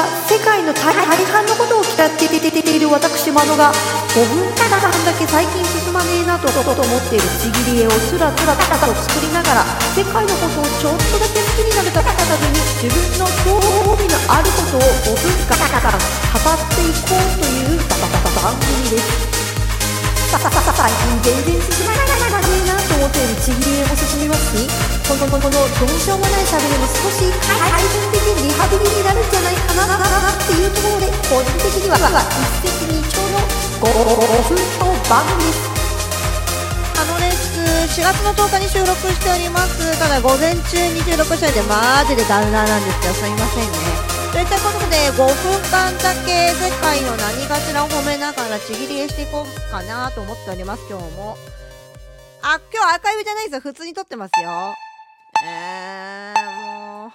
[0.00, 3.72] が世界の大半のことを嫌っててててている私窓が
[4.16, 13.60] 5分間だけ最近進まねえなととと思っているちぎり絵をつらつらたたと作りながら世界のことをちょっとだけ好きになれた方々に自分の興
[14.00, 17.84] 味のあることを5分間語っていこうという
[18.40, 19.40] 番組です
[20.40, 22.49] 最近全然進まない
[23.10, 24.70] なと思っているちぎり絵も進みますし
[25.10, 33.42] このこのどうしようもないしゃべりも少し改善的リハビリになるんじゃないかなっていうところで個人的には一石二鳥の
[33.82, 33.90] 5
[34.46, 35.66] 分の番組です。
[36.94, 37.58] あのです
[37.98, 39.98] 4月の10日に収録しております。
[39.98, 43.78] ただ午前中に収録しておいてマジでダウナーなんですけどすいませんね。
[44.30, 51.59] といったことで5分間だけ世界の何かしらを褒めながらちぎり絵していこうかなと思っております今日も。
[52.42, 54.74] あ今日アーカイブじゃないですよ普通に撮ってますよ。
[55.44, 57.10] えー、もう。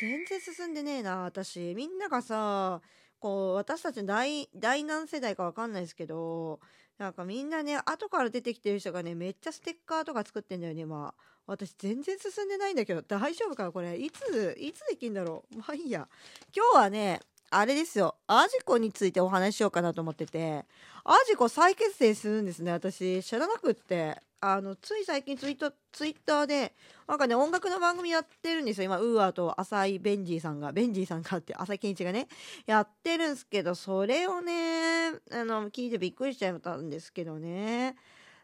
[0.00, 1.74] 全然進んでねえな私。
[1.74, 2.80] みんながさ
[3.18, 6.58] こう私たちの大大何世代かわかんないですけど
[6.98, 11.14] なんかみんなね後から出てきてる人がねめっちゃステッカーとか作ってんだよね今。
[11.46, 13.98] 私全然進んでないんだけど大丈夫かなこれ。
[13.98, 15.58] いついつできんだろう。
[15.58, 16.08] まあいいや。
[16.56, 18.16] 今日はねあれですよ。
[18.26, 20.64] アジコについてお話ししようかなと思ってて。
[21.04, 23.22] AJICO再結成するんですね私。
[23.22, 24.22] 知らなくって。
[24.42, 26.72] あのつい最近ツイートツイッターで
[27.06, 28.84] なんかね音楽の番組やってるんですよ。
[28.86, 32.26] 今 UA と浅井ベンジーさんがベンジーさんがって浅井健一がね
[32.64, 37.96] やってるんですけどそれをねあの聞いてびっくりしちゃったんですけどね。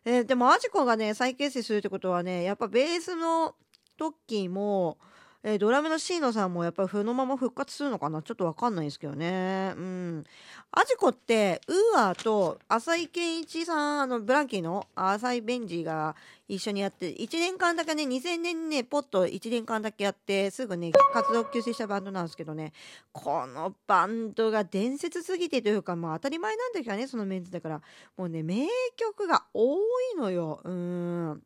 [0.05, 3.55] えー、でも AJICOがね再結成するってことはねやっぱベースの
[3.97, 8.21] TOKIE、ドラムの椎野さんもやっぱりそのまま復活するのかな？
[8.21, 9.75] ちょっとわかんないですけどね。
[9.77, 10.25] うん。
[10.73, 16.17] アジコってウーアーと浅井健一さんあのブランキーの浅井ベンジが
[16.49, 22.73] 一緒にやって1年間だけね2000年ねポッと1年間だけやってすぐね活動休止したバンドなんですけどね。
[23.13, 27.81] このバンドが伝説すぎてというかまあ当たり前なんだけどねそのメンツだから。
[28.17, 30.61] もうね名曲が多いのよ。
[30.65, 31.43] うん。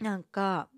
[0.00, 0.68] なんか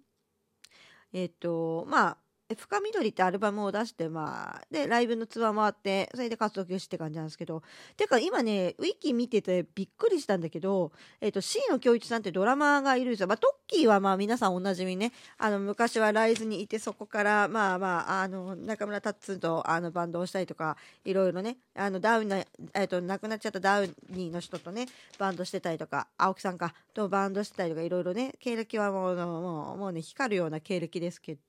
[1.13, 2.24] えっ、とまあ
[2.57, 7.63] 深緑ってアルバムを出して、まあ、で、ライブのツアー回って、それで活動休止って感じなんですけど、
[7.97, 13.29] てか今ね、ウィキ見ててびっくりしたんだけど、えっ、ー、と、C の京一さんってドラマーがいるんですよ。
[13.29, 24.87] まあ、トッキーはまあ皆さんおなじみね、あの、昔はライズにいて、そこから、まあまあ、あの、中村達とあのバンドをしたりとか、いろいろね、あの、ダウンな、えっ、ー、と、亡くなっちゃったダウニーの人とね、
[25.19, 31.41] バンドしてたりとか、青木さんか、とバンドしてたりとか、いろいろね、経歴はもう、もう、もうね、光るような経歴ですけど、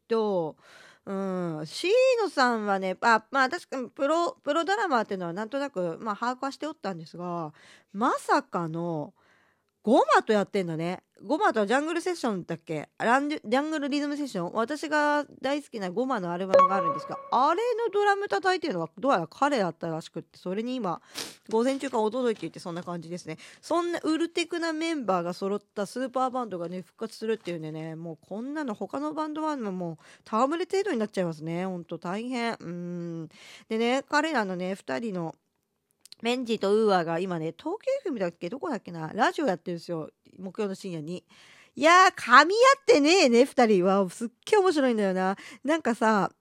[1.06, 1.14] う
[1.62, 1.92] ん、シー
[2.24, 7.54] ノさんはね、あまあ確かにプロプロドラマーっていうのはなんとなく、まあ、把握はしておったんですが
[7.94, 9.14] まさかの
[9.86, 11.04] ゴマとやってんだね。
[11.24, 12.90] ゴマとジャングルセッションだっけ？
[12.98, 14.54] ランジャングルリズムセッション？
[14.54, 21.02] 私が大好きなゴマのアルバムがあるんですが、あれのドラム叩いてるのはどうやら彼だったらしくって、それに今、
[21.52, 23.38] 午前中から驚いていてそんな感じですね。
[23.62, 29.98] そんなウルテクなメンバーが揃ったスーパーバンドがね、復活するっていうんでね、もうこんなの他のバンドはもう
[30.28, 31.68] 戯れ程度になっちゃいますね。
[31.68, 32.56] ほんと大変。
[32.60, 33.30] うん。
[33.70, 35.36] でね、彼らのね、2人の
[36.26, 38.50] メンジとウーアが今ね、東京 FM だっけ？
[38.50, 39.12] どこだっけな？
[39.14, 40.10] ラジオやってるんですよ。
[40.40, 41.24] 木曜の深夜に。
[41.76, 44.10] いやー、噛み合ってねえね、二人は。
[44.10, 45.38] すっげえ面白いんだよな。
[45.64, 46.32] なんかさ、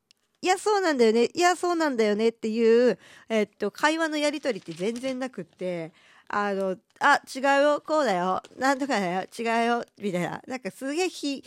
[0.41, 1.28] いや、そうなんだよね。
[1.34, 5.93] いや、そうなんだよねっていう、えっと、会話のやりとりって全然なくって、
[6.28, 10.41] あの、あ、違うよ、こうだよ、なんとかだよ、違うよ、みたいな。
[10.47, 11.43] なんかすげえ否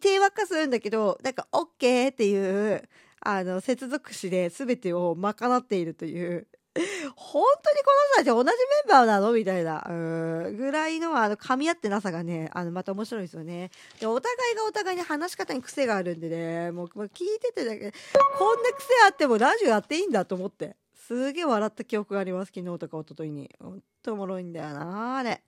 [0.00, 2.82] 定ばっかするんだけど、なんか、オッケーっていう、
[3.20, 6.48] あの、接続詞で全てを賄っているという
[7.16, 8.52] 本当にこの人たち同じメ
[8.86, 9.32] ンバーなの？
[9.32, 13.70] みたいな、ぐらいの、あの、噛み合ってなさがね、あの、また面白いですよね。
[14.00, 17.92] で、お互いがお互いに話し方に癖があるんでね、もう、聞いててだけ、
[18.38, 20.76] こんな癖あってもラジオやっていいんだと思って。
[20.94, 23.54] すげえ笑った記憶があります、昨日とか一昨日に。
[23.60, 25.40] ほんとおもろいんだよな、あれ。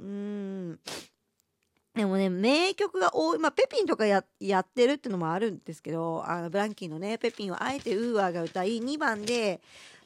[0.00, 0.80] うん。
[1.94, 9.60] でもね、名曲が多い、まあ、ペピンとかややってるってのもあるんですけど、あのブランキーのね、ペピンをあえてウーアーが歌い、2番で、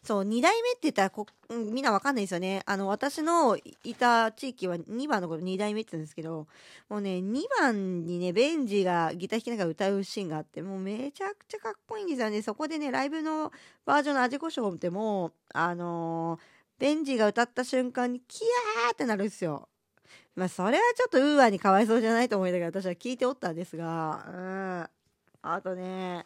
[0.08, 2.62] そう、2代目って言ったらこ、みんなわかんないですよね。
[2.64, 6.46] あの、私のいた地域は2番のこと2代目って言うんですけど、
[6.88, 12.40] もうね、2番にね、ベンジがギター弾きながら歌うシーンがあって、もうめちゃくちゃかっこいいんですよね。
[12.40, 13.52] そこでね、ライブの
[13.84, 16.40] バージョンの味こしょうってもう、あのー、
[16.81, 18.44] ベンジが歌った瞬間にキ
[18.84, 19.69] ヤーってなるんですよ。
[20.37, 24.88] まあ、それはちょっとウーアーにかわいそうじゃないと思いながら私は聞いておったんですが、うん。
[25.43, 26.25] あとね、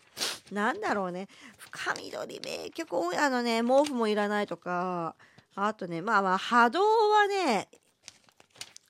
[0.53, 5.17] なんだろうね、深緑名曲多い、あのね、毛布もいらないとか、
[5.55, 7.69] あとね、まあまあ、波動はね、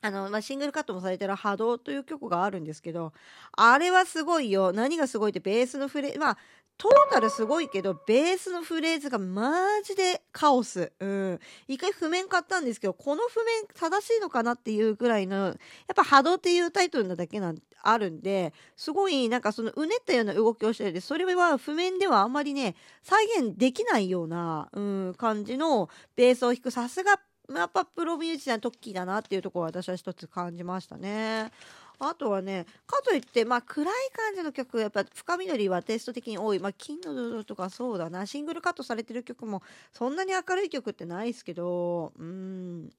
[0.03, 3.13] あの、まあ、シングルカットもされてる波動という曲があるんですけど、
[3.57, 4.73] あれはすごいよ。
[4.73, 6.39] 何がすごいってベースのフレーズ、まあ、
[6.77, 10.93] トータルすごいけど、ベースのフレーズがマジでカオス。
[10.99, 11.41] うん。
[11.69, 15.57] 一回譜面買ったんですけど、この譜面正しいのかなっていうぐらいの、やっ
[15.95, 27.21] ぱ波動っていうタイトルなだけなんあるんで、すごいなんかそのうねったような動きをしてて、それは譜面ではあんまりね、再現できないような、うん、感じのベースを弾く、さすが
[27.61, 31.51] やっぱプロミュージシャントッキーだなっていうところを私は一つ感じましたね。
[31.99, 36.59] あとはね、かといって、まあ、暗い感じの曲、やっぱ深緑はテスト的に多い。
[36.59, 38.27] まあ、金のドドとかそうだな。
[38.27, 39.63] シングルカットされてる曲も、
[39.93, 42.91] そんなに明るい曲ってないですけど、うん、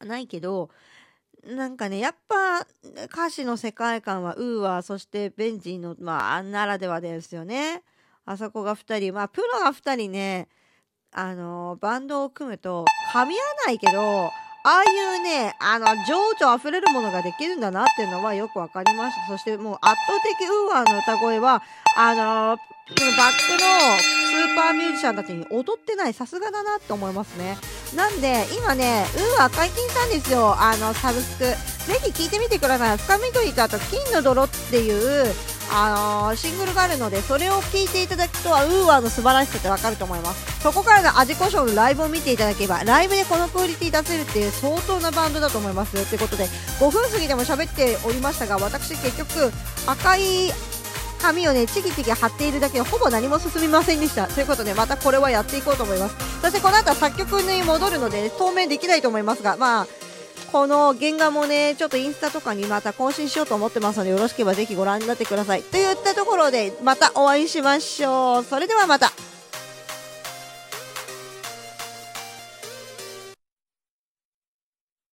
[0.00, 0.70] ないけど、
[1.44, 2.66] なんかね、やっぱ
[3.04, 7.82] 歌詞の世界観はウーアー、そしてベンジーの、まあ、ならではですよね。
[8.24, 10.48] あそこが2人、まあ、プロが2人ね、
[11.12, 14.30] あのバンドを組むと噛み合わないけど
[14.62, 19.26] ああいうね、あの、情緒溢れるものができるんだなっていうのはよくわかりました。
[19.26, 21.62] そしてもう圧倒的 UAの歌声は、
[21.96, 23.68] あのバックの
[23.98, 27.56] スーパーミュージシャンたちに劣ってない、さすがだなって思いますね。
[27.96, 30.54] なんで、今ね、 UA解禁したんですよ。
[30.60, 31.44] あの、サブスク。
[31.44, 32.98] ぜひ聴いてみてください。
[32.98, 35.34] 深緑とあと、金の泥っていう、
[35.72, 40.60] あのー、シングルがあるのでそれを聞いていただくとは UAの素晴らしさってわかると思います。
[40.62, 46.44] そこからの AJICO のライブを見ていただければライブでこのクオリティ出せるっていう相当なバンドだと思いますということで
[46.78, 49.50] 5分過ぎでも喋っておりましたが私結局
[49.86, 50.50] 赤い
[51.22, 54.26] 紙をねちぎちぎ貼っているだけでほぼ何も進みませんでした。
[54.26, 56.40] ということでまたこれはやっていこうと思います。
[56.40, 59.86] そしてこの後は作曲に戻るので当面できないと思いますがまあ
[60.52, 65.62] この原画もね、ちょっとインスタとかにまた更新しようと思ってますので、よろしければぜひご覧になってください。
[65.62, 68.44] といったところで、またお会いしましょう。
[68.44, 69.12] それではまた。